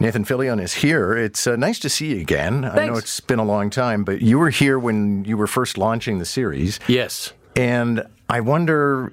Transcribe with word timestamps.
Nathan 0.00 0.24
Fillion 0.24 0.62
is 0.62 0.72
here. 0.72 1.14
It's 1.14 1.46
uh, 1.46 1.56
nice 1.56 1.78
to 1.80 1.90
see 1.90 2.14
you 2.14 2.22
again. 2.22 2.64
I 2.64 2.86
know 2.86 2.96
it's 2.96 3.20
been 3.20 3.38
a 3.38 3.44
long 3.44 3.68
time, 3.68 4.02
but 4.02 4.22
you 4.22 4.38
were 4.38 4.48
here 4.48 4.78
when 4.78 5.26
you 5.26 5.36
were 5.36 5.46
first 5.46 5.76
launching 5.76 6.18
the 6.18 6.24
series. 6.24 6.80
Yes. 6.88 7.34
And 7.54 8.06
I 8.26 8.40
wonder, 8.40 9.12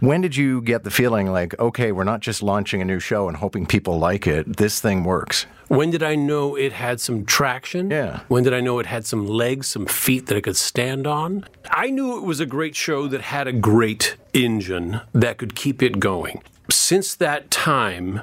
when 0.00 0.22
did 0.22 0.34
you 0.34 0.62
get 0.62 0.84
the 0.84 0.90
feeling 0.90 1.30
like, 1.30 1.58
okay, 1.60 1.92
we're 1.92 2.04
not 2.04 2.20
just 2.20 2.42
launching 2.42 2.80
a 2.80 2.84
new 2.86 2.98
show 2.98 3.28
and 3.28 3.36
hoping 3.36 3.66
people 3.66 3.98
like 3.98 4.26
it, 4.26 4.56
this 4.56 4.80
thing 4.80 5.04
works? 5.04 5.44
When 5.68 5.90
did 5.90 6.02
I 6.02 6.14
know 6.14 6.56
it 6.56 6.72
had 6.72 6.98
some 6.98 7.26
traction? 7.26 7.90
Yeah. 7.90 8.20
When 8.28 8.42
did 8.42 8.54
I 8.54 8.60
know 8.60 8.78
it 8.78 8.86
had 8.86 9.04
some 9.04 9.26
legs, 9.26 9.66
some 9.66 9.84
feet 9.84 10.26
that 10.26 10.36
I 10.36 10.40
could 10.40 10.56
stand 10.56 11.06
on? 11.06 11.46
I 11.70 11.90
knew 11.90 12.16
it 12.16 12.24
was 12.24 12.40
a 12.40 12.46
great 12.46 12.74
show 12.74 13.06
that 13.06 13.20
had 13.20 13.46
a 13.46 13.52
great 13.52 14.16
engine 14.32 15.02
that 15.12 15.36
could 15.36 15.54
keep 15.54 15.82
it 15.82 16.00
going. 16.00 16.42
Since 16.70 17.16
that 17.16 17.50
time, 17.50 18.22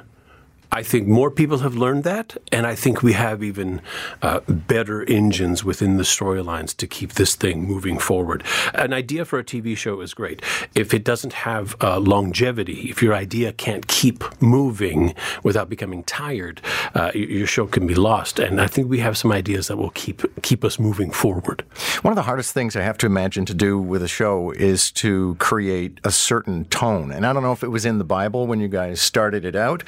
I 0.72 0.84
think 0.84 1.08
more 1.08 1.32
people 1.32 1.58
have 1.58 1.74
learned 1.74 2.04
that, 2.04 2.36
and 2.52 2.64
I 2.64 2.76
think 2.76 3.02
we 3.02 3.12
have 3.14 3.42
even 3.42 3.80
uh, 4.22 4.40
better 4.48 5.02
engines 5.02 5.64
within 5.64 5.96
the 5.96 6.04
storylines 6.04 6.76
to 6.76 6.86
keep 6.86 7.14
this 7.14 7.34
thing 7.34 7.64
moving 7.64 7.98
forward. 7.98 8.44
An 8.72 8.92
idea 8.92 9.24
for 9.24 9.40
a 9.40 9.44
TV 9.44 9.76
show 9.76 10.00
is 10.00 10.14
great. 10.14 10.40
If 10.76 10.94
it 10.94 11.02
doesn't 11.02 11.32
have 11.32 11.74
uh, 11.80 11.98
longevity, 11.98 12.88
if 12.88 13.02
your 13.02 13.14
idea 13.14 13.52
can't 13.52 13.88
keep 13.88 14.22
moving 14.40 15.14
without 15.42 15.68
becoming 15.68 16.04
tired, 16.04 16.60
uh, 16.94 17.10
your 17.14 17.48
show 17.48 17.66
can 17.66 17.88
be 17.88 17.96
lost. 17.96 18.38
And 18.38 18.60
I 18.60 18.68
think 18.68 18.88
we 18.88 19.00
have 19.00 19.18
some 19.18 19.32
ideas 19.32 19.66
that 19.68 19.76
will 19.76 19.90
keep 19.90 20.22
keep 20.42 20.64
us 20.64 20.78
moving 20.78 21.10
forward. 21.10 21.64
One 22.02 22.12
of 22.12 22.16
the 22.16 22.22
hardest 22.22 22.54
things 22.54 22.76
I 22.76 22.82
have 22.82 22.98
to 22.98 23.06
imagine 23.06 23.44
to 23.46 23.54
do 23.54 23.76
with 23.78 24.04
a 24.04 24.08
show 24.08 24.52
is 24.52 24.92
to 24.92 25.34
create 25.40 25.98
a 26.04 26.12
certain 26.12 26.66
tone. 26.66 27.10
And 27.10 27.26
I 27.26 27.32
don't 27.32 27.42
know 27.42 27.52
if 27.52 27.64
it 27.64 27.68
was 27.68 27.84
in 27.84 27.98
the 27.98 28.04
Bible 28.04 28.46
when 28.46 28.60
you 28.60 28.68
guys 28.68 29.00
started 29.00 29.44
it 29.44 29.56
out, 29.56 29.82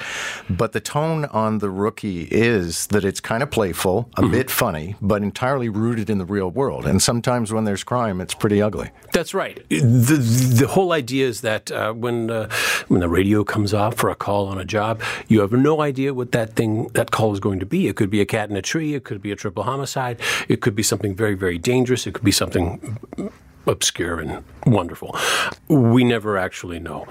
but 0.49 0.72
the 0.73 0.81
tone 0.81 1.25
on 1.25 1.59
The 1.59 1.69
Rookie 1.69 2.27
is 2.29 2.87
that 2.87 3.05
it's 3.05 3.19
kind 3.19 3.41
of 3.41 3.49
playful, 3.49 4.09
a 4.17 4.27
bit 4.27 4.49
funny, 4.49 4.95
but 5.01 5.21
entirely 5.21 5.69
rooted 5.69 6.09
in 6.09 6.17
the 6.17 6.25
real 6.25 6.49
world. 6.49 6.85
And 6.85 7.01
sometimes 7.01 7.53
when 7.53 7.63
there's 7.63 7.83
crime, 7.83 8.19
it's 8.19 8.33
pretty 8.33 8.61
ugly. 8.61 8.89
That's 9.13 9.33
right. 9.33 9.63
The 9.69 10.17
the 10.59 10.67
whole 10.67 10.91
idea 10.91 11.27
is 11.27 11.41
that 11.41 11.71
uh, 11.71 11.93
when 11.93 12.29
uh, 12.29 12.49
when 12.87 12.99
the 12.99 13.09
radio 13.09 13.43
comes 13.43 13.73
off 13.73 13.95
for 13.95 14.09
a 14.09 14.15
call 14.15 14.47
on 14.47 14.57
a 14.57 14.65
job, 14.65 15.01
you 15.27 15.41
have 15.41 15.51
no 15.51 15.81
idea 15.81 16.13
what 16.13 16.31
that 16.33 16.55
thing 16.55 16.87
that 16.93 17.11
call 17.11 17.31
is 17.33 17.39
going 17.39 17.59
to 17.59 17.65
be. 17.65 17.87
It 17.87 17.95
could 17.95 18.09
be 18.09 18.21
a 18.21 18.25
cat 18.25 18.49
in 18.49 18.55
a 18.55 18.61
tree. 18.61 18.95
It 18.95 19.03
could 19.03 19.21
be 19.21 19.31
a 19.31 19.35
triple 19.35 19.63
homicide. 19.63 20.19
It 20.49 20.61
could 20.61 20.75
be 20.75 20.83
something 20.83 21.15
very 21.15 21.35
very 21.35 21.57
dangerous. 21.57 22.07
It 22.07 22.13
could 22.13 22.25
be 22.25 22.31
something 22.31 22.97
obscure 23.67 24.19
and 24.19 24.43
wonderful. 24.65 25.15
We 25.69 26.03
never 26.03 26.37
actually 26.37 26.79
know. 26.79 27.07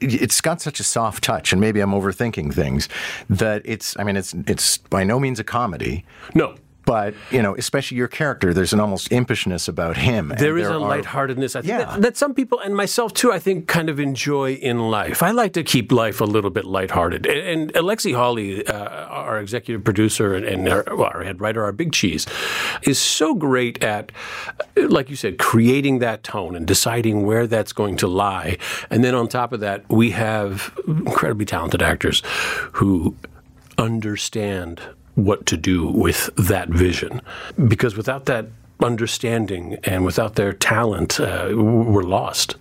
It's 0.00 0.40
got 0.40 0.60
such 0.60 0.80
a 0.80 0.84
soft 0.84 1.22
touch, 1.24 1.52
and 1.52 1.60
maybe 1.60 1.80
I'm 1.80 1.90
overthinking 1.92 2.52
things. 2.54 2.88
That 3.28 3.62
it's, 3.64 3.96
I 3.98 4.04
mean, 4.04 4.16
it's 4.16 4.34
it's 4.46 4.78
by 4.78 5.04
no 5.04 5.18
means 5.20 5.38
a 5.38 5.44
comedy, 5.44 6.04
No. 6.34 6.54
But 6.84 7.14
you 7.30 7.42
know, 7.42 7.54
especially 7.56 7.96
your 7.98 8.08
character, 8.08 8.52
there's 8.54 8.72
an 8.72 8.80
almost 8.80 9.10
impishness 9.10 9.68
about 9.68 9.96
him. 9.96 10.30
and 10.30 10.40
There 10.40 10.58
is 10.58 10.66
a 10.68 10.72
are- 10.74 10.78
lightheartedness. 10.78 11.54
I 11.56 11.60
think 11.60 11.68
Yeah. 11.68 11.78
that, 11.84 12.02
that 12.02 12.16
some 12.16 12.34
people, 12.34 12.58
and 12.60 12.74
myself 12.74 13.12
too, 13.14 13.32
I 13.32 13.38
think 13.38 13.66
kind 13.68 13.88
of 13.88 14.00
enjoy 14.00 14.54
in 14.54 14.90
life. 14.90 15.22
I 15.22 15.30
like 15.30 15.52
to 15.54 15.62
keep 15.62 15.92
life 15.92 16.20
a 16.20 16.24
little 16.24 16.50
bit 16.50 16.64
lighthearted. 16.64 17.26
And, 17.26 17.38
and 17.48 17.72
Alexi 17.74 18.14
Hawley, 18.14 18.66
uh, 18.66 18.88
our 19.06 19.38
executive 19.40 19.84
producer 19.84 20.34
and, 20.34 20.44
and 20.44 20.68
our, 20.68 20.84
well, 20.88 21.10
our 21.14 21.22
head 21.22 21.40
writer, 21.40 21.62
our 21.64 21.72
big 21.72 21.92
cheese, 21.92 22.26
is 22.82 22.98
so 22.98 23.34
great 23.34 23.82
at, 23.84 24.10
uh, 24.76 24.88
like 24.88 25.10
you 25.10 25.16
said, 25.16 25.38
creating 25.38 25.98
that 26.00 26.22
tone 26.22 26.56
and 26.56 26.66
deciding 26.66 27.26
where 27.26 27.46
that's 27.46 27.72
going 27.72 27.96
to 27.98 28.06
lie. 28.08 28.56
And 28.90 29.04
then 29.04 29.14
on 29.14 29.28
top 29.28 29.52
of 29.52 29.60
that, 29.60 29.84
we 29.90 30.10
have 30.12 30.72
incredibly 30.86 31.44
talented 31.44 31.82
actors 31.82 32.22
who 32.72 33.14
understand 33.78 34.80
what 35.24 35.46
to 35.46 35.56
do 35.56 35.86
with 35.86 36.30
that 36.36 36.68
vision. 36.68 37.20
Because 37.68 37.96
without 37.96 38.26
that 38.26 38.46
understanding 38.82 39.78
and 39.84 40.04
without 40.04 40.36
their 40.36 40.52
talent, 40.52 41.20
uh, 41.20 41.50
we're 41.52 42.02
lost. 42.02 42.56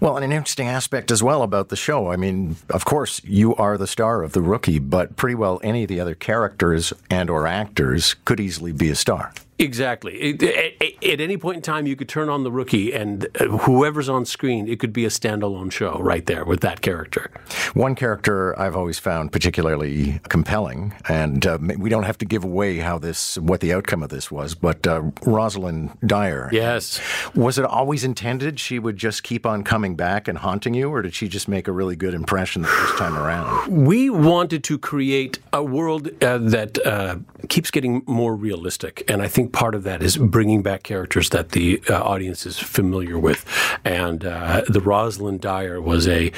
Well, 0.00 0.16
and 0.16 0.24
an 0.24 0.32
interesting 0.32 0.66
aspect 0.66 1.10
as 1.10 1.22
well 1.22 1.42
about 1.42 1.68
the 1.68 1.76
show. 1.76 2.10
I 2.10 2.16
mean, 2.16 2.56
of 2.70 2.84
course, 2.84 3.20
you 3.24 3.54
are 3.56 3.78
the 3.78 3.86
star 3.86 4.22
of 4.22 4.32
the 4.32 4.42
rookie, 4.42 4.78
but 4.78 5.16
pretty 5.16 5.34
well 5.34 5.60
any 5.62 5.84
of 5.84 5.88
the 5.88 6.00
other 6.00 6.14
characters 6.14 6.92
and 7.08 7.30
or 7.30 7.46
actors 7.46 8.14
could 8.24 8.40
easily 8.40 8.72
be 8.72 8.90
a 8.90 8.96
star. 8.96 9.32
Exactly. 9.60 10.32
At- 10.40 10.80
at 11.02 11.20
any 11.20 11.36
point 11.36 11.56
in 11.56 11.62
time, 11.62 11.86
you 11.86 11.96
could 11.96 12.08
turn 12.08 12.28
on 12.28 12.44
the 12.44 12.52
rookie, 12.52 12.92
and 12.92 13.26
uh, 13.40 13.46
whoever's 13.46 14.08
on 14.08 14.24
screen, 14.26 14.68
it 14.68 14.78
could 14.78 14.92
be 14.92 15.04
a 15.04 15.08
standalone 15.08 15.72
show 15.72 15.98
right 15.98 16.24
there 16.26 16.44
with 16.44 16.60
that 16.60 16.82
character. 16.82 17.30
One 17.74 17.94
character 17.94 18.58
I've 18.60 18.76
always 18.76 18.98
found 18.98 19.32
particularly 19.32 20.20
compelling, 20.28 20.94
and 21.08 21.46
uh, 21.46 21.58
we 21.78 21.88
don't 21.90 22.02
have 22.04 22.18
to 22.18 22.24
give 22.24 22.44
away 22.44 22.78
how 22.78 22.98
this, 22.98 23.38
what 23.38 23.60
the 23.60 23.72
outcome 23.72 24.02
of 24.02 24.10
this 24.10 24.30
was, 24.30 24.54
but 24.54 24.86
uh, 24.86 25.02
Rosalind 25.22 25.96
Dyer. 26.06 26.48
Yes. 26.52 27.00
Was 27.34 27.58
it 27.58 27.64
always 27.64 28.04
intended 28.04 28.60
she 28.60 28.78
would 28.78 28.96
just 28.96 29.22
keep 29.22 29.46
on 29.46 29.64
coming 29.64 29.96
back 29.96 30.28
and 30.28 30.38
haunting 30.38 30.74
you, 30.74 30.90
or 30.90 31.02
did 31.02 31.14
she 31.14 31.28
just 31.28 31.48
make 31.48 31.66
a 31.66 31.72
really 31.72 31.96
good 31.96 32.14
impression 32.14 32.62
the 32.62 32.68
first 32.68 32.98
time 32.98 33.16
around? 33.16 33.86
We 33.86 34.10
wanted 34.10 34.64
to 34.64 34.78
create 34.78 35.38
a 35.52 35.62
world 35.62 36.10
uh, 36.22 36.38
that 36.38 36.78
uh, 36.86 37.16
keeps 37.48 37.70
getting 37.70 38.02
more 38.06 38.34
realistic, 38.36 39.02
and 39.08 39.22
I 39.22 39.28
think 39.28 39.49
part 39.52 39.74
of 39.74 39.82
that 39.84 40.02
is 40.02 40.16
bringing 40.16 40.62
back 40.62 40.82
characters 40.82 41.30
that 41.30 41.50
the 41.50 41.82
uh, 41.88 42.02
audience 42.02 42.46
is 42.46 42.58
familiar 42.58 43.18
with. 43.18 43.44
And 43.84 44.24
uh, 44.24 44.62
the 44.68 44.80
Rosalind 44.80 45.40
Dyer 45.40 45.80
was 45.80 46.06
a 46.08 46.32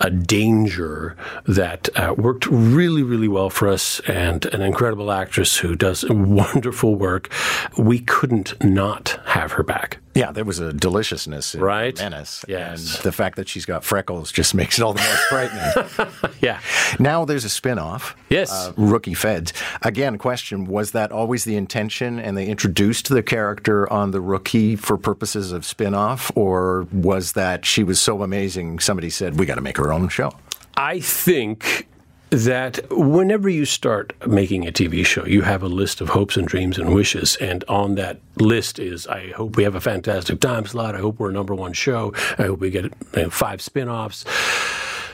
a 0.00 0.10
danger 0.10 1.16
that 1.46 1.88
uh, 1.96 2.14
worked 2.16 2.46
really, 2.46 3.02
really 3.02 3.28
well 3.28 3.50
for 3.50 3.68
us, 3.68 4.00
and 4.00 4.44
an 4.46 4.62
incredible 4.62 5.10
actress 5.10 5.58
who 5.58 5.74
does 5.74 6.04
wonderful 6.08 6.94
work. 6.94 7.32
We 7.76 8.00
couldn't 8.00 8.62
not 8.62 9.20
have 9.38 9.52
her 9.52 9.62
back. 9.62 9.98
Yeah, 10.14 10.32
there 10.32 10.44
was 10.44 10.58
a 10.58 10.72
deliciousness 10.72 11.54
in 11.54 11.60
Right. 11.60 11.96
Menace. 11.98 12.44
Yes. 12.48 12.96
And 12.96 13.04
the 13.04 13.12
fact 13.12 13.36
that 13.36 13.48
she's 13.48 13.64
got 13.64 13.84
freckles 13.84 14.32
just 14.32 14.54
makes 14.54 14.78
it 14.78 14.82
all 14.82 14.92
the 14.92 15.02
more 15.02 15.16
frightening. 15.28 16.32
Yeah. 16.40 16.60
now 16.98 17.24
there's 17.24 17.44
a 17.44 17.48
spin 17.48 17.78
off. 17.78 18.16
Yes. 18.28 18.50
Uh, 18.52 18.72
rookie 18.76 19.14
Feds. 19.14 19.52
Again, 19.82 20.18
question 20.18 20.66
Was 20.66 20.92
that 20.92 21.10
always 21.12 21.44
the 21.44 21.56
intention 21.56 22.18
and 22.20 22.36
they 22.36 22.46
introduced 22.46 23.08
the 23.08 23.22
character 23.22 23.90
on 23.92 24.10
the 24.12 24.20
rookie 24.20 24.76
for 24.76 24.96
purposes 24.96 25.50
of 25.52 25.64
spin 25.64 25.94
off? 25.94 26.30
Or 26.36 26.86
was 26.92 27.32
that 27.32 27.64
she 27.64 27.82
was 27.82 28.00
so 28.00 28.22
amazing, 28.22 28.78
somebody 28.80 29.10
said, 29.10 29.38
we 29.38 29.46
got 29.46 29.56
to 29.56 29.60
make 29.60 29.76
her 29.78 29.92
own 29.92 30.08
show? 30.08 30.32
I 30.76 31.00
think 31.00 31.87
that 32.30 32.80
whenever 32.90 33.48
you 33.48 33.64
start 33.64 34.12
making 34.26 34.66
a 34.66 34.72
TV 34.72 35.04
show, 35.04 35.24
you 35.24 35.42
have 35.42 35.62
a 35.62 35.68
list 35.68 36.00
of 36.00 36.10
hopes 36.10 36.36
and 36.36 36.46
dreams 36.46 36.78
and 36.78 36.94
wishes. 36.94 37.36
And 37.36 37.64
on 37.68 37.94
that 37.94 38.20
list 38.36 38.78
is 38.78 39.06
I 39.06 39.32
hope 39.32 39.56
we 39.56 39.64
have 39.64 39.74
a 39.74 39.80
fantastic 39.80 40.40
time 40.40 40.66
slot. 40.66 40.94
I 40.94 40.98
hope 40.98 41.18
we're 41.18 41.30
a 41.30 41.32
number 41.32 41.54
one 41.54 41.72
show. 41.72 42.12
I 42.38 42.44
hope 42.44 42.60
we 42.60 42.70
get 42.70 42.92
five 43.32 43.60
spin 43.62 43.88
offs. 43.88 44.24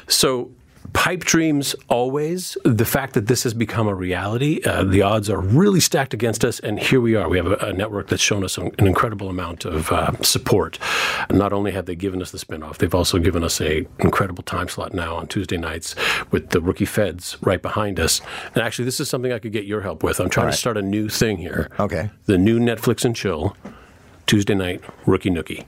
So, 0.08 0.50
pipe 0.92 1.24
dreams 1.24 1.74
always. 1.88 2.56
The 2.64 2.84
fact 2.84 3.14
that 3.14 3.26
this 3.26 3.42
has 3.42 3.54
become 3.54 3.88
a 3.88 3.94
reality, 3.94 4.60
uh, 4.64 4.84
the 4.84 5.02
odds 5.02 5.30
are 5.30 5.40
really 5.40 5.80
stacked 5.80 6.14
against 6.14 6.44
us. 6.44 6.60
And 6.60 6.78
here 6.78 7.00
we 7.00 7.14
are. 7.14 7.28
We 7.28 7.36
have 7.36 7.46
a, 7.46 7.56
a 7.56 7.72
network 7.72 8.08
that's 8.08 8.22
shown 8.22 8.44
us 8.44 8.58
an, 8.58 8.70
an 8.78 8.86
incredible 8.86 9.28
amount 9.28 9.64
of 9.64 9.90
uh, 9.90 10.12
support. 10.22 10.78
Not 11.30 11.52
only 11.52 11.72
have 11.72 11.86
they 11.86 11.94
given 11.94 12.22
us 12.22 12.30
the 12.30 12.38
spinoff, 12.38 12.78
they've 12.78 12.94
also 12.94 13.18
given 13.18 13.42
us 13.42 13.60
a 13.60 13.86
incredible 13.98 14.42
time 14.42 14.68
slot 14.68 14.94
now 14.94 15.16
on 15.16 15.26
Tuesday 15.26 15.56
nights 15.56 15.94
with 16.30 16.50
the 16.50 16.60
rookie 16.60 16.84
feds 16.84 17.36
right 17.40 17.60
behind 17.60 17.98
us. 17.98 18.20
And 18.54 18.62
actually, 18.62 18.84
this 18.84 19.00
is 19.00 19.08
something 19.08 19.32
I 19.32 19.38
could 19.38 19.52
get 19.52 19.64
your 19.64 19.80
help 19.80 20.02
with. 20.02 20.20
I'm 20.20 20.30
trying 20.30 20.50
to 20.50 20.56
start 20.56 20.76
a 20.76 20.82
new 20.82 21.08
thing 21.08 21.38
here. 21.38 21.70
Okay. 21.78 22.10
The 22.26 22.38
new 22.38 22.58
Netflix 22.60 23.04
and 23.04 23.16
chill. 23.16 23.56
Tuesday 24.26 24.54
night, 24.54 24.82
Rookie 25.06 25.30
Nookie. 25.30 25.64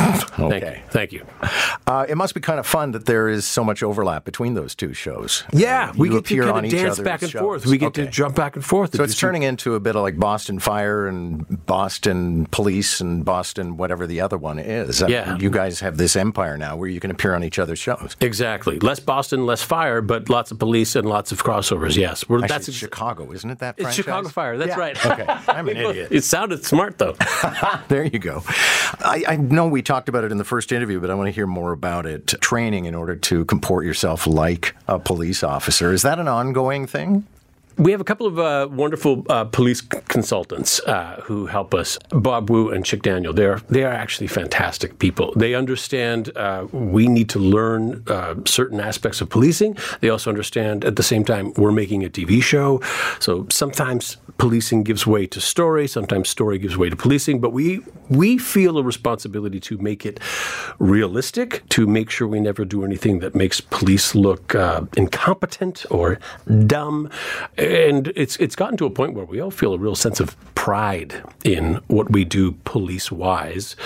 Thank 0.00 0.40
Okay. 0.54 0.82
you. 0.84 0.90
Thank 0.90 1.12
you. 1.12 1.26
Uh, 1.86 2.06
it 2.08 2.16
must 2.16 2.34
be 2.34 2.40
kind 2.40 2.58
of 2.58 2.66
fun 2.66 2.92
that 2.92 3.06
there 3.06 3.28
is 3.28 3.44
so 3.44 3.62
much 3.64 3.82
overlap 3.82 4.24
between 4.24 4.54
those 4.54 4.74
two 4.74 4.92
shows. 4.94 5.44
Yeah, 5.52 5.92
we 5.96 6.08
You 6.08 6.14
get 6.14 6.24
to 6.26 6.34
appear 6.34 6.52
kind 6.52 6.66
of 6.66 6.72
dance 6.72 6.98
back 7.00 7.22
and 7.22 7.30
shows. 7.30 7.40
forth. 7.40 7.66
We 7.66 7.78
get 7.78 7.94
to 7.94 8.06
jump 8.06 8.36
back 8.36 8.56
and 8.56 8.64
forth. 8.64 8.94
So 8.96 9.02
it's 9.02 9.18
turning 9.18 9.42
into 9.42 9.74
a 9.74 9.80
bit 9.80 9.96
of 9.96 10.02
like 10.02 10.18
Boston 10.18 10.58
Fire 10.58 11.06
and 11.06 11.64
Boston 11.66 12.46
Police 12.50 13.00
and 13.00 13.24
Boston 13.24 13.76
whatever 13.76 14.06
the 14.06 14.20
other 14.20 14.38
one 14.38 14.58
is. 14.58 15.02
I 15.02 15.06
mean, 15.06 15.14
Yeah. 15.14 15.36
you 15.38 15.50
guys 15.50 15.80
have 15.80 15.96
this 15.96 16.16
empire 16.16 16.56
now 16.56 16.76
where 16.76 16.88
you 16.88 17.00
can 17.00 17.10
appear 17.10 17.34
on 17.34 17.44
each 17.44 17.58
other's 17.58 17.78
shows. 17.78 18.16
Exactly. 18.20 18.78
Less 18.78 19.00
Boston, 19.00 19.46
less 19.46 19.62
fire, 19.62 20.00
but 20.00 20.28
lots 20.28 20.50
of 20.50 20.58
police 20.58 20.96
and 20.96 21.08
lots 21.08 21.32
of 21.32 21.42
crossovers. 21.42 21.96
Yes, 21.96 22.28
we're, 22.28 22.38
Actually, 22.38 22.48
that's 22.48 22.68
it's 22.68 22.76
ex- 22.76 22.80
Chicago, 22.80 23.32
isn't 23.32 23.50
it? 23.50 23.58
That 23.58 23.74
it's? 23.78 23.94
Chicago 23.94 24.28
Fire. 24.28 24.56
That's 24.56 24.70
Yeah. 24.70 24.78
right. 24.78 25.06
Okay, 25.06 25.26
I'm 25.48 25.68
an 25.68 25.76
idiot. 25.78 26.08
It 26.10 26.24
sounded 26.24 26.64
smart 26.64 26.98
though. 26.98 27.16
There 27.88 28.04
you 28.04 28.18
go. 28.18 28.42
I, 29.00 29.24
I 29.28 29.36
know 29.36 29.66
we 29.66 29.82
talked 29.90 30.08
about 30.08 30.22
it 30.22 30.30
in 30.30 30.38
the 30.38 30.44
first 30.44 30.70
interview, 30.70 31.00
but 31.00 31.10
I 31.10 31.14
want 31.14 31.26
to 31.26 31.32
hear 31.32 31.48
more 31.48 31.72
about 31.72 32.06
it. 32.06 32.28
Training 32.40 32.84
in 32.84 32.94
order 32.94 33.16
to 33.16 33.44
comport 33.46 33.84
yourself 33.84 34.24
like 34.24 34.76
a 34.86 35.00
police 35.00 35.42
officer. 35.42 35.92
Is 35.92 36.02
that 36.02 36.20
an 36.20 36.28
ongoing 36.28 36.86
thing? 36.86 37.26
We 37.80 37.92
have 37.92 38.00
a 38.02 38.04
couple 38.04 38.26
of 38.26 38.38
uh, 38.38 38.68
wonderful 38.70 39.24
uh, 39.30 39.44
police 39.44 39.80
consultants 39.80 40.80
uh, 40.80 41.22
who 41.24 41.46
help 41.46 41.74
us. 41.74 41.98
Bob 42.10 42.50
Wu 42.50 42.68
and 42.68 42.84
Chick 42.84 43.00
Daniel. 43.00 43.32
They're 43.32 43.62
they 43.70 43.84
are 43.84 43.92
actually 43.92 44.26
fantastic 44.26 44.98
people. 44.98 45.32
They 45.34 45.54
understand 45.54 46.30
uh, 46.36 46.66
we 46.72 47.08
need 47.08 47.30
to 47.30 47.38
learn 47.38 48.04
uh, 48.06 48.34
certain 48.44 48.80
aspects 48.80 49.22
of 49.22 49.30
policing. 49.30 49.78
They 50.00 50.10
also 50.10 50.28
understand 50.28 50.84
at 50.84 50.96
the 50.96 51.02
same 51.02 51.24
time 51.24 51.54
we're 51.56 51.72
making 51.72 52.04
a 52.04 52.10
TV 52.10 52.42
show, 52.42 52.82
so 53.18 53.46
sometimes 53.50 54.18
policing 54.36 54.82
gives 54.82 55.06
way 55.06 55.26
to 55.28 55.40
story. 55.40 55.88
Sometimes 55.88 56.28
story 56.28 56.58
gives 56.58 56.76
way 56.76 56.90
to 56.90 56.96
policing. 56.96 57.40
But 57.40 57.54
we 57.54 57.80
we 58.10 58.36
feel 58.36 58.76
a 58.76 58.82
responsibility 58.82 59.60
to 59.60 59.78
make 59.78 60.04
it 60.04 60.20
realistic, 60.78 61.62
to 61.70 61.86
make 61.86 62.10
sure 62.10 62.28
we 62.28 62.40
never 62.40 62.66
do 62.66 62.84
anything 62.84 63.20
that 63.20 63.34
makes 63.34 63.58
police 63.62 64.14
look 64.14 64.54
uh, 64.54 64.82
incompetent 64.98 65.86
or 65.90 66.18
dumb. 66.66 67.08
And 67.70 68.12
it's 68.16 68.36
it's 68.38 68.56
gotten 68.56 68.76
to 68.78 68.84
a 68.84 68.90
point 68.90 69.14
where 69.14 69.24
we 69.24 69.38
all 69.38 69.52
feel 69.52 69.74
a 69.74 69.78
real 69.78 69.94
sense 69.94 70.18
of 70.18 70.36
pride 70.56 71.22
in 71.44 71.76
what 71.86 72.10
we 72.10 72.24
do 72.24 72.50
police 72.64 73.12
wise. 73.12 73.76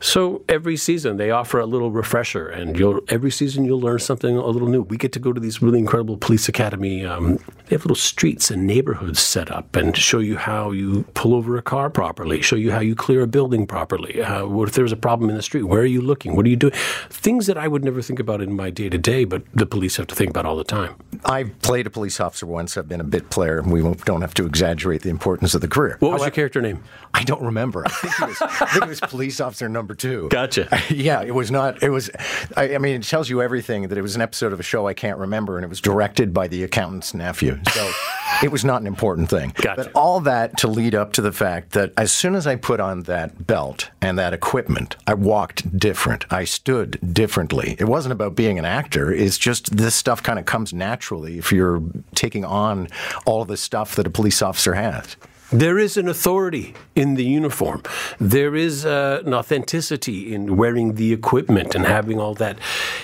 So 0.00 0.44
every 0.48 0.76
season 0.76 1.16
they 1.16 1.30
offer 1.30 1.58
a 1.58 1.66
little 1.66 1.90
refresher, 1.90 2.48
and 2.48 2.78
you'll 2.78 3.00
every 3.08 3.30
season 3.30 3.64
you'll 3.64 3.80
learn 3.80 3.98
something 3.98 4.36
a 4.36 4.46
little 4.46 4.68
new. 4.68 4.82
We 4.82 4.96
get 4.96 5.12
to 5.12 5.18
go 5.18 5.32
to 5.32 5.40
these 5.40 5.60
really 5.60 5.78
incredible 5.78 6.16
police 6.16 6.48
academy. 6.48 7.04
Um, 7.04 7.38
they 7.66 7.74
have 7.74 7.84
little 7.84 7.94
streets 7.96 8.50
and 8.50 8.66
neighborhoods 8.66 9.20
set 9.20 9.50
up, 9.50 9.74
and 9.76 9.96
show 9.96 10.18
you 10.20 10.36
how 10.36 10.70
you 10.70 11.04
pull 11.14 11.34
over 11.34 11.56
a 11.56 11.62
car 11.62 11.90
properly, 11.90 12.40
show 12.42 12.56
you 12.56 12.70
how 12.70 12.80
you 12.80 12.94
clear 12.94 13.22
a 13.22 13.26
building 13.26 13.66
properly. 13.66 14.22
Uh, 14.22 14.46
what 14.46 14.68
if 14.68 14.74
there's 14.74 14.92
a 14.92 14.96
problem 14.96 15.30
in 15.30 15.36
the 15.36 15.42
street? 15.42 15.64
Where 15.64 15.82
are 15.82 15.86
you 15.86 16.00
looking? 16.00 16.36
What 16.36 16.46
are 16.46 16.48
you 16.48 16.56
doing? 16.56 16.74
Things 17.10 17.46
that 17.46 17.58
I 17.58 17.68
would 17.68 17.84
never 17.84 18.00
think 18.00 18.20
about 18.20 18.40
in 18.40 18.54
my 18.54 18.70
day 18.70 18.88
to 18.88 18.98
day, 18.98 19.24
but 19.24 19.42
the 19.54 19.66
police 19.66 19.96
have 19.96 20.06
to 20.08 20.14
think 20.14 20.30
about 20.30 20.46
all 20.46 20.56
the 20.56 20.64
time. 20.64 20.94
I've 21.24 21.58
played 21.60 21.86
a 21.86 21.90
police 21.90 22.20
officer 22.20 22.46
once. 22.46 22.76
I've 22.76 22.88
been 22.88 23.00
a 23.00 23.04
bit 23.04 23.30
player. 23.30 23.58
and 23.58 23.72
We 23.72 23.82
won't, 23.82 24.04
don't 24.04 24.20
have 24.22 24.34
to 24.34 24.46
exaggerate 24.46 25.02
the 25.02 25.10
importance 25.10 25.54
of 25.54 25.60
the 25.60 25.68
career. 25.68 25.96
What 25.98 26.12
was 26.12 26.22
your 26.22 26.30
character 26.30 26.62
name? 26.62 26.82
I 27.12 27.24
don't 27.24 27.42
remember. 27.42 27.84
I 27.84 27.90
think 27.90 28.20
it 28.20 28.28
was, 28.28 28.42
I 28.42 28.66
think 28.66 28.84
it 28.84 28.88
was 28.88 29.00
police 29.00 29.40
officer 29.40 29.68
number 29.68 29.87
two. 29.94 30.28
Gotcha. 30.30 30.68
Yeah, 30.90 31.22
it 31.22 31.34
was 31.34 31.50
not. 31.50 31.82
It 31.82 31.90
was. 31.90 32.10
I, 32.56 32.74
I 32.74 32.78
mean, 32.78 32.96
it 32.96 33.02
tells 33.04 33.28
you 33.28 33.42
everything 33.42 33.88
that 33.88 33.98
it 33.98 34.02
was 34.02 34.16
an 34.16 34.22
episode 34.22 34.52
of 34.52 34.58
a 34.58 34.62
show 34.62 34.86
I 34.88 34.94
can't 34.94 35.18
remember, 35.18 35.56
and 35.56 35.64
it 35.64 35.68
was 35.68 35.80
directed 35.80 36.32
by 36.32 36.48
the 36.48 36.64
accountant's 36.64 37.14
nephew. 37.14 37.58
So 37.72 37.90
it 38.42 38.50
was 38.50 38.64
not 38.64 38.80
an 38.80 38.86
important 38.86 39.28
thing. 39.28 39.52
Gotcha. 39.56 39.84
But 39.84 39.92
all 39.92 40.20
that 40.20 40.56
to 40.58 40.68
lead 40.68 40.94
up 40.94 41.12
to 41.14 41.22
the 41.22 41.30
fact 41.30 41.72
that 41.72 41.92
as 41.96 42.10
soon 42.12 42.34
as 42.34 42.46
I 42.46 42.56
put 42.56 42.80
on 42.80 43.02
that 43.02 43.46
belt 43.46 43.90
and 44.00 44.18
that 44.18 44.32
equipment, 44.32 44.96
I 45.06 45.14
walked 45.14 45.78
different. 45.78 46.24
I 46.32 46.44
stood 46.44 46.98
differently. 47.14 47.76
It 47.78 47.86
wasn't 47.86 48.12
about 48.12 48.34
being 48.34 48.58
an 48.58 48.64
actor. 48.64 49.12
It's 49.12 49.38
just 49.38 49.76
this 49.76 49.94
stuff 49.94 50.22
kind 50.22 50.38
of 50.38 50.46
comes 50.46 50.72
naturally 50.72 51.38
if 51.38 51.52
you're 51.52 51.82
taking 52.14 52.44
on 52.44 52.88
all 53.26 53.44
the 53.44 53.56
stuff 53.56 53.94
that 53.96 54.06
a 54.06 54.10
police 54.10 54.42
officer 54.42 54.74
has. 54.74 55.16
There 55.50 55.78
is 55.78 55.96
an 55.96 56.08
authority 56.08 56.74
in 56.94 57.14
the 57.14 57.24
uniform. 57.24 57.82
There 58.20 58.54
is 58.54 58.84
uh, 58.84 59.22
an 59.24 59.32
authenticity 59.32 60.34
in 60.34 60.58
wearing 60.58 60.96
the 60.96 61.12
equipment 61.12 61.74
and 61.74 61.86
having 61.86 62.20
all 62.20 62.34
that 62.34 62.58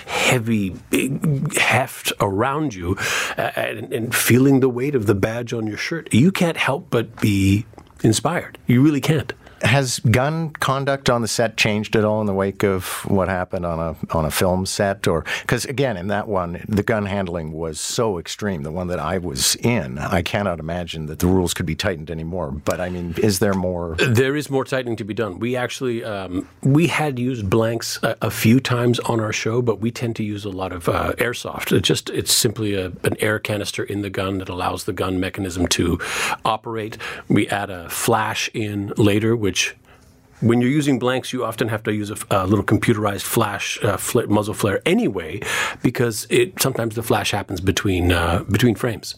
heavy 0.05 0.75
heft 1.57 2.13
around 2.19 2.75
you 2.75 2.97
uh, 3.37 3.51
and, 3.55 3.91
and 3.91 4.15
feeling 4.15 4.59
the 4.59 4.69
weight 4.69 4.93
of 4.93 5.07
the 5.07 5.15
badge 5.15 5.53
on 5.53 5.65
your 5.65 5.77
shirt. 5.77 6.13
You 6.13 6.31
can't 6.31 6.57
help 6.57 6.91
but 6.91 7.19
be 7.19 7.65
inspired. 8.03 8.59
You 8.67 8.83
really 8.83 9.01
can't. 9.01 9.33
Has 9.65 9.99
gun 9.99 10.51
conduct 10.51 11.09
on 11.09 11.21
the 11.21 11.27
set 11.27 11.57
changed 11.57 11.95
at 11.95 12.05
all 12.05 12.21
in 12.21 12.27
the 12.27 12.33
wake 12.33 12.63
of 12.63 12.85
what 13.05 13.27
happened 13.27 13.65
on 13.65 13.79
a 13.79 14.15
on 14.15 14.25
a 14.25 14.31
film 14.31 14.65
set, 14.65 15.07
or 15.07 15.25
because 15.41 15.65
again 15.65 15.97
in 15.97 16.07
that 16.07 16.27
one 16.27 16.63
the 16.67 16.83
gun 16.83 17.05
handling 17.05 17.51
was 17.51 17.79
so 17.79 18.19
extreme. 18.19 18.63
The 18.63 18.71
one 18.71 18.87
that 18.87 18.99
I 18.99 19.17
was 19.17 19.55
in, 19.57 19.97
I 19.97 20.21
cannot 20.21 20.59
imagine 20.59 21.07
that 21.07 21.19
the 21.19 21.27
rules 21.27 21.53
could 21.53 21.65
be 21.65 21.75
tightened 21.75 22.11
anymore. 22.11 22.51
But 22.51 22.79
I 22.79 22.89
mean, 22.89 23.15
is 23.17 23.39
there 23.39 23.53
more? 23.53 23.95
There 23.95 24.35
is 24.35 24.49
more 24.49 24.65
tightening 24.65 24.95
to 24.97 25.03
be 25.03 25.13
done. 25.13 25.39
We 25.39 25.55
actually 25.55 26.03
um, 26.03 26.47
we 26.61 26.87
had 26.87 27.17
used 27.19 27.49
blanks 27.49 27.99
a, 28.03 28.15
a, 28.21 28.31
few 28.31 28.59
times 28.59 28.99
on 29.01 29.19
our 29.19 29.33
show, 29.33 29.61
but 29.61 29.79
we 29.79 29.91
tend 29.91 30.15
to 30.17 30.23
use 30.23 30.45
a 30.45 30.49
lot 30.49 30.71
of 30.71 30.89
uh, 30.89 31.13
airsoft. 31.13 31.71
It 31.75 31.81
just 31.81 32.09
it's 32.09 32.33
simply 32.33 32.73
a, 32.75 32.87
an 33.03 33.15
air 33.19 33.39
canister 33.39 33.83
in 33.83 34.01
the 34.01 34.09
gun 34.09 34.37
that 34.39 34.49
allows 34.49 34.83
the 34.83 34.93
gun 34.93 35.19
mechanism 35.19 35.67
to 35.67 35.99
operate. 36.43 36.97
We 37.27 37.47
add 37.47 37.69
a 37.69 37.89
flash 37.89 38.49
in 38.53 38.93
later, 38.97 39.35
which 39.35 39.54
when 40.41 40.61
you're 40.61 40.77
using 40.81 40.99
blanks, 40.99 41.33
you 41.33 41.45
often 41.45 41.69
have 41.69 41.83
to 41.83 41.93
use 41.93 42.11
a, 42.11 42.17
a 42.29 42.45
little 42.45 42.65
computerized 42.65 43.23
flash 43.23 43.79
uh, 43.83 43.97
muzzle 44.27 44.53
flare 44.53 44.81
anyway, 44.85 45.41
because 45.81 46.27
it 46.29 46.61
sometimes 46.61 46.95
the 46.95 47.03
flash 47.03 47.31
happens 47.31 47.61
between 47.61 48.11
uh, 48.11 48.43
between 48.51 48.75
frames. 48.75 49.15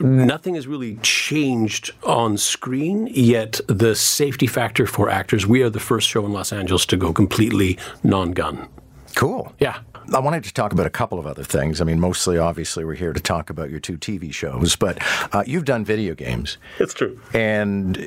Nothing 0.00 0.56
has 0.56 0.66
really 0.66 0.96
changed 1.02 1.92
on 2.02 2.36
screen, 2.36 3.06
yet 3.12 3.60
the 3.68 3.94
safety 3.94 4.48
factor 4.48 4.86
for 4.86 5.08
actors. 5.08 5.46
We 5.46 5.62
are 5.62 5.70
the 5.70 5.80
first 5.80 6.08
show 6.08 6.26
in 6.26 6.32
Los 6.32 6.52
Angeles 6.52 6.84
to 6.86 6.96
go 6.96 7.12
completely 7.12 7.78
non-gun. 8.02 8.68
Cool. 9.14 9.52
Yeah. 9.58 9.80
I 10.12 10.18
wanted 10.18 10.44
to 10.44 10.52
talk 10.52 10.72
about 10.72 10.86
a 10.86 10.90
couple 10.90 11.18
of 11.18 11.26
other 11.26 11.44
things. 11.44 11.80
I 11.80 11.84
mean, 11.84 11.98
mostly, 11.98 12.36
obviously, 12.36 12.84
we're 12.84 12.94
here 12.94 13.12
to 13.12 13.20
talk 13.20 13.48
about 13.48 13.70
your 13.70 13.80
two 13.80 13.96
TV 13.96 14.32
shows, 14.32 14.76
but 14.76 14.98
uh, 15.32 15.44
you've 15.46 15.64
done 15.64 15.84
video 15.84 16.14
games. 16.14 16.58
It's 16.78 16.92
true. 16.92 17.18
And 17.32 18.06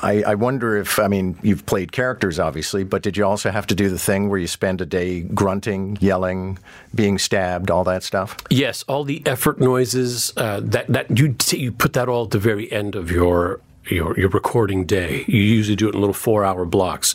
I, 0.00 0.22
I, 0.22 0.34
wonder 0.36 0.76
if, 0.76 0.98
I 0.98 1.08
mean, 1.08 1.36
you've 1.42 1.66
played 1.66 1.90
characters, 1.90 2.38
obviously, 2.38 2.84
but 2.84 3.02
did 3.02 3.16
you 3.16 3.24
also 3.24 3.50
have 3.50 3.66
to 3.68 3.74
do 3.74 3.88
the 3.88 3.98
thing 3.98 4.28
where 4.28 4.38
you 4.38 4.46
spend 4.46 4.80
a 4.80 4.86
day 4.86 5.22
grunting, 5.22 5.98
yelling, 6.00 6.58
being 6.94 7.18
stabbed, 7.18 7.70
all 7.70 7.84
that 7.84 8.04
stuff? 8.04 8.36
Yes, 8.50 8.84
all 8.86 9.02
the 9.02 9.26
effort 9.26 9.58
noises. 9.58 10.32
Uh, 10.36 10.60
that 10.62 10.86
that 10.88 11.18
you 11.18 11.34
you 11.50 11.72
put 11.72 11.94
that 11.94 12.08
all 12.08 12.24
at 12.24 12.30
the 12.30 12.38
very 12.38 12.70
end 12.70 12.94
of 12.94 13.10
your 13.10 13.60
your 13.90 14.18
your 14.18 14.28
recording 14.30 14.84
day. 14.84 15.24
You 15.26 15.42
usually 15.42 15.76
do 15.76 15.88
it 15.88 15.94
in 15.94 16.00
little 16.00 16.14
four 16.14 16.44
hour 16.44 16.64
blocks. 16.64 17.14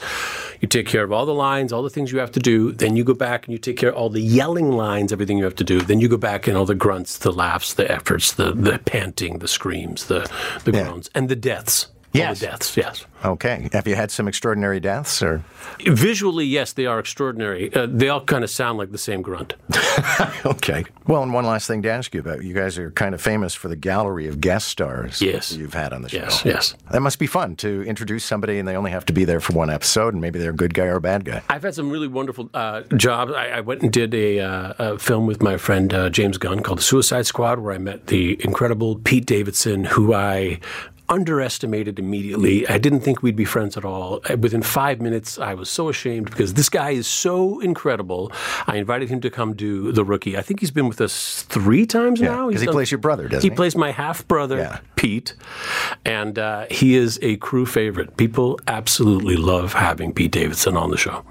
You 0.61 0.67
take 0.67 0.87
care 0.87 1.03
of 1.03 1.11
all 1.11 1.25
the 1.25 1.33
lines, 1.33 1.71
all 1.71 1.83
the 1.83 1.89
things 1.89 2.11
you 2.11 2.19
have 2.19 2.31
to 2.33 2.39
do. 2.39 2.71
Then 2.71 2.95
you 2.95 3.03
go 3.03 3.13
back 3.13 3.45
and 3.45 3.53
you 3.53 3.57
take 3.57 3.77
care 3.77 3.89
of 3.89 3.95
all 3.95 4.09
the 4.09 4.21
yelling 4.21 4.71
lines, 4.71 5.13
everything 5.13 5.37
you 5.37 5.45
have 5.45 5.55
to 5.55 5.63
do. 5.63 5.81
Then 5.81 5.99
you 5.99 6.07
go 6.07 6.17
back 6.17 6.47
and 6.47 6.57
all 6.57 6.65
the 6.65 6.75
grunts, 6.75 7.17
the 7.17 7.31
laughs, 7.31 7.73
the 7.73 7.89
efforts, 7.89 8.33
the 8.33 8.51
the 8.51 8.79
panting, 8.79 9.39
the 9.39 9.47
screams, 9.47 10.05
the 10.07 10.29
the 10.63 10.71
yeah. 10.71 10.83
groans, 10.83 11.09
and 11.15 11.29
the 11.29 11.35
deaths. 11.35 11.87
Yes. 12.11 12.39
deaths, 12.39 12.75
yes. 12.75 13.05
Okay. 13.23 13.69
Have 13.73 13.87
you 13.87 13.95
had 13.95 14.09
some 14.11 14.27
extraordinary 14.27 14.79
deaths 14.79 15.21
or 15.21 15.43
Visually, 15.85 16.45
yes, 16.45 16.73
they 16.73 16.85
are 16.85 16.99
extraordinary. 16.99 17.73
Uh, 17.73 17.87
they 17.89 18.09
all 18.09 18.21
kind 18.21 18.43
of 18.43 18.49
sound 18.49 18.77
like 18.77 18.91
the 18.91 18.97
same 18.97 19.21
grunt. 19.21 19.55
okay. 20.45 20.85
Well, 21.07 21.23
and 21.23 21.33
one 21.33 21.45
last 21.45 21.67
thing 21.67 21.81
to 21.83 21.89
ask 21.89 22.13
you 22.13 22.19
about. 22.19 22.43
You 22.43 22.53
guys 22.53 22.77
are 22.77 22.91
kind 22.91 23.13
of 23.13 23.21
famous 23.21 23.53
for 23.53 23.67
the 23.67 23.75
gallery 23.75 24.27
of 24.27 24.41
guest 24.41 24.67
stars 24.67 25.21
yes. 25.21 25.51
you've 25.51 25.73
had 25.73 25.93
on 25.93 26.01
the 26.01 26.09
show. 26.09 26.17
Yes, 26.17 26.45
yes. 26.45 26.75
That 26.91 27.01
must 27.01 27.19
be 27.19 27.27
fun 27.27 27.55
to 27.57 27.83
introduce 27.83 28.25
somebody 28.25 28.59
and 28.59 28.67
they 28.67 28.75
only 28.75 28.91
have 28.91 29.05
to 29.05 29.13
be 29.13 29.25
there 29.25 29.39
for 29.39 29.53
one 29.53 29.69
episode 29.69 30.13
and 30.13 30.21
maybe 30.21 30.39
they're 30.39 30.51
a 30.51 30.55
good 30.55 30.73
guy 30.73 30.85
or 30.85 30.95
a 30.95 31.01
bad 31.01 31.25
guy. 31.25 31.41
I've 31.49 31.63
had 31.63 31.75
some 31.75 31.89
really 31.89 32.07
wonderful 32.07 32.49
uh, 32.53 32.81
jobs. 32.95 33.31
I, 33.33 33.49
I, 33.49 33.61
went 33.61 33.81
and 33.81 33.91
did 33.91 34.13
a, 34.13 34.39
uh, 34.39 34.73
a 34.79 34.99
film 34.99 35.27
with 35.27 35.41
my 35.41 35.57
friend 35.57 35.93
uh, 35.93 36.09
James 36.09 36.37
Gunn 36.37 36.61
called 36.61 36.79
The 36.79 36.83
Suicide 36.83 37.25
Squad, 37.25 37.59
where 37.59 37.73
I 37.73 37.77
met 37.77 38.07
the 38.07 38.43
incredible 38.43 38.97
Pete 38.97 39.25
Davidson, 39.25 39.85
who 39.85 40.13
I 40.13 40.59
underestimated 41.09 41.99
immediately. 41.99 42.67
I 42.67 42.77
didn't 42.77 43.01
think 43.01 43.21
we'd 43.21 43.35
be 43.35 43.45
friends 43.45 43.75
at 43.75 43.83
all. 43.83 44.21
Within 44.39 44.61
five 44.61 45.01
minutes, 45.01 45.39
I 45.39 45.53
was 45.53 45.69
so 45.69 45.89
ashamed 45.89 46.29
because 46.29 46.53
this 46.53 46.69
guy 46.69 46.91
is 46.91 47.07
so 47.07 47.59
incredible. 47.59 48.31
I 48.67 48.77
invited 48.77 49.09
him 49.09 49.19
to 49.21 49.29
come 49.29 49.53
do 49.53 49.91
The 49.91 50.05
Rookie. 50.05 50.37
I 50.37 50.41
think 50.41 50.59
he's 50.59 50.71
been 50.71 50.87
with 50.87 51.01
us 51.01 51.43
three 51.43 51.85
times 51.85 52.19
yeah, 52.19 52.29
now. 52.29 52.47
Because 52.47 52.61
he 52.61 52.65
done, 52.67 52.73
plays 52.73 52.91
your 52.91 52.99
brother, 52.99 53.27
doesn't 53.27 53.41
he? 53.41 53.49
He 53.49 53.55
plays 53.55 53.75
my 53.75 53.91
half 53.91 54.27
brother, 54.27 54.57
yeah. 54.57 54.79
Pete. 54.95 55.35
And 56.05 56.37
uh, 56.37 56.67
he 56.69 56.95
is 56.95 57.19
a 57.21 57.37
crew 57.37 57.65
favorite. 57.65 58.17
People 58.17 58.59
absolutely 58.67 59.35
love 59.35 59.73
having 59.73 60.13
Pete 60.13 60.31
Davidson 60.31 60.77
on 60.77 60.91
the 60.91 60.97
show. 60.97 61.25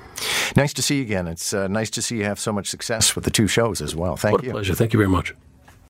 Nice 0.56 0.72
to 0.74 0.82
see 0.82 0.96
you 0.96 1.02
again. 1.02 1.28
It's 1.28 1.52
uh, 1.52 1.68
nice 1.68 1.90
to 1.90 2.02
see 2.02 2.16
you 2.16 2.24
have 2.24 2.40
so 2.40 2.52
much 2.52 2.68
success 2.68 3.14
with 3.14 3.24
the 3.24 3.30
two 3.30 3.46
shows 3.46 3.80
as 3.80 3.94
well. 3.94 4.16
Thank 4.16 4.32
what 4.32 4.42
you. 4.42 4.48
What 4.48 4.50
a 4.50 4.58
pleasure. 4.58 4.74
Thank 4.74 4.92
you 4.92 4.98
very 4.98 5.10
much. 5.10 5.34